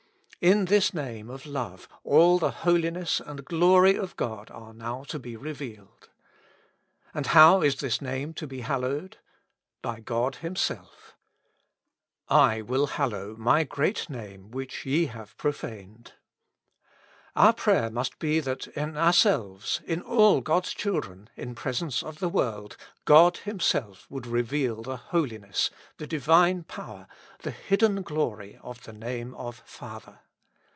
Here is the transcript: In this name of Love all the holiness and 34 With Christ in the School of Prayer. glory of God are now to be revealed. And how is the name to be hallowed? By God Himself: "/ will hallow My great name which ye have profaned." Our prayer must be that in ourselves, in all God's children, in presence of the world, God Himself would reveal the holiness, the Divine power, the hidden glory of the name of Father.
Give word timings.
In 0.49 0.65
this 0.65 0.91
name 0.91 1.29
of 1.29 1.45
Love 1.45 1.87
all 2.03 2.39
the 2.39 2.49
holiness 2.49 3.19
and 3.19 3.37
34 3.37 3.37
With 3.37 3.45
Christ 3.45 3.45
in 3.45 3.45
the 3.45 3.47
School 3.47 3.73
of 3.75 3.77
Prayer. 3.85 3.95
glory 3.95 3.95
of 3.95 4.15
God 4.47 4.51
are 4.59 4.73
now 4.73 5.03
to 5.03 5.19
be 5.19 5.35
revealed. 5.35 6.09
And 7.13 7.25
how 7.27 7.61
is 7.61 7.75
the 7.75 7.95
name 8.03 8.33
to 8.33 8.47
be 8.47 8.61
hallowed? 8.61 9.17
By 9.83 9.99
God 9.99 10.37
Himself: 10.37 11.15
"/ 11.79 12.29
will 12.67 12.87
hallow 12.87 13.35
My 13.37 13.63
great 13.63 14.09
name 14.09 14.49
which 14.49 14.83
ye 14.83 15.05
have 15.05 15.37
profaned." 15.37 16.13
Our 17.35 17.53
prayer 17.53 17.91
must 17.91 18.17
be 18.17 18.39
that 18.39 18.65
in 18.69 18.97
ourselves, 18.97 19.81
in 19.85 20.01
all 20.01 20.41
God's 20.41 20.73
children, 20.73 21.29
in 21.35 21.53
presence 21.53 22.01
of 22.01 22.17
the 22.17 22.29
world, 22.29 22.77
God 23.05 23.37
Himself 23.37 24.09
would 24.09 24.25
reveal 24.25 24.81
the 24.81 24.97
holiness, 24.97 25.69
the 25.99 26.07
Divine 26.07 26.63
power, 26.63 27.05
the 27.43 27.51
hidden 27.51 28.01
glory 28.01 28.57
of 28.63 28.85
the 28.85 28.93
name 28.93 29.35
of 29.35 29.57
Father. 29.67 30.21